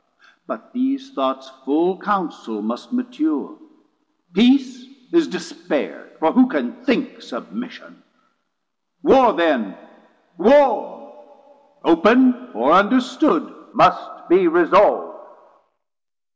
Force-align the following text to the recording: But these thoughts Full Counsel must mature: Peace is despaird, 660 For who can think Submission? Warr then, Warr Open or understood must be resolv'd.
But 0.47 0.73
these 0.73 1.11
thoughts 1.13 1.49
Full 1.63 1.99
Counsel 1.99 2.63
must 2.63 2.91
mature: 2.91 3.55
Peace 4.33 4.87
is 5.13 5.27
despaird, 5.27 6.13
660 6.19 6.19
For 6.19 6.31
who 6.31 6.47
can 6.47 6.83
think 6.83 7.21
Submission? 7.21 8.01
Warr 9.03 9.33
then, 9.33 9.77
Warr 10.39 11.23
Open 11.83 12.49
or 12.55 12.71
understood 12.71 13.53
must 13.75 14.27
be 14.27 14.47
resolv'd. 14.47 15.19